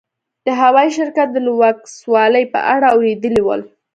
د 0.45 0.47
هوايي 0.61 0.89
شرکت 0.97 1.27
د 1.31 1.37
لوکسوالي 1.47 2.43
په 2.53 2.59
اړه 2.73 2.87
اورېدلي 2.95 3.41
ول. 3.43 3.61